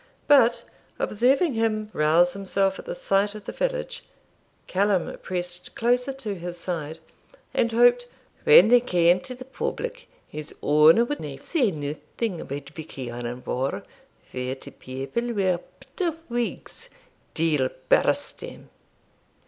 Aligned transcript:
But 0.25 0.63
observing 0.97 1.53
him 1.53 1.89
rouse 1.93 2.33
himself 2.33 2.79
at 2.79 2.85
the 2.85 2.95
sight 2.95 3.35
of 3.35 3.45
the 3.45 3.51
village, 3.51 4.03
Callum 4.65 5.15
pressed 5.21 5.75
closer 5.75 6.11
to 6.11 6.33
his 6.33 6.57
side, 6.57 6.97
and 7.53 7.71
hoped 7.71 8.07
'when 8.43 8.69
they 8.69 8.79
cam 8.79 9.19
to 9.19 9.35
the 9.35 9.45
public, 9.45 10.09
his 10.27 10.55
honour 10.63 11.05
wad 11.05 11.19
not 11.19 11.43
say 11.43 11.69
nothing 11.69 12.41
about 12.41 12.69
Vich 12.71 12.97
Ian 12.97 13.41
Vohr, 13.41 13.83
for 14.31 14.55
ta 14.55 14.71
people 14.79 15.33
were 15.33 15.59
bitter 15.79 16.17
Whigs, 16.29 16.89
deil 17.35 17.69
burst 17.87 18.39
tem.' 18.39 18.69